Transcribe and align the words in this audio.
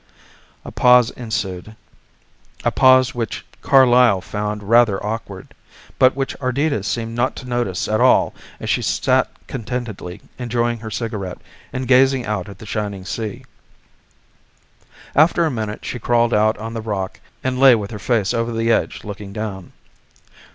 A 0.65 0.71
pause 0.71 1.11
ensued, 1.11 1.75
a 2.63 2.71
pause 2.71 3.13
which 3.13 3.45
Carlyle 3.61 4.19
found 4.19 4.63
rather 4.63 4.97
awkward, 5.05 5.53
but 5.99 6.15
which 6.15 6.35
Ardita 6.41 6.81
seemed 6.81 7.13
not 7.13 7.35
to 7.35 7.47
notice 7.47 7.87
at 7.87 8.01
all 8.01 8.33
as 8.59 8.67
she 8.67 8.81
sat 8.81 9.29
contentedly 9.45 10.19
enjoying 10.39 10.79
her 10.79 10.89
cigarette 10.89 11.37
and 11.71 11.87
gazing 11.87 12.25
out 12.25 12.49
at 12.49 12.57
the 12.57 12.65
shining 12.65 13.05
sea. 13.05 13.45
After 15.15 15.45
a 15.45 15.51
minute 15.51 15.85
she 15.85 15.99
crawled 15.99 16.33
out 16.33 16.57
on 16.57 16.73
the 16.73 16.81
rock 16.81 17.19
and 17.43 17.59
lay 17.59 17.75
with 17.75 17.91
her 17.91 17.99
face 17.99 18.33
over 18.33 18.51
the 18.51 18.71
edge 18.71 19.03
looking 19.03 19.31
down. 19.31 19.71